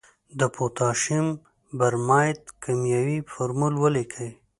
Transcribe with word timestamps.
د 0.39 0.41
پوتاشیم 0.55 1.25
برماید 1.79 2.39
کیمیاوي 2.63 3.19
فورمول 3.31 3.73
ولیکئ. 3.77 4.29